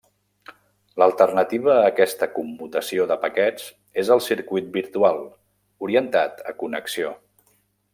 [1.01, 3.69] L'alternativa a aquesta commutació de paquets
[4.05, 5.25] és el circuit virtual,
[5.91, 7.17] orientat a connexió.